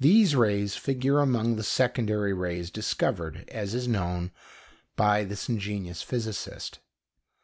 These 0.00 0.34
rays 0.34 0.74
figure 0.74 1.20
among 1.20 1.54
the 1.54 1.62
secondary 1.62 2.32
rays 2.32 2.72
discovered, 2.72 3.44
as 3.50 3.72
is 3.72 3.86
known, 3.86 4.32
by 4.96 5.22
this 5.22 5.48
ingenious 5.48 6.02
physicist. 6.02 6.80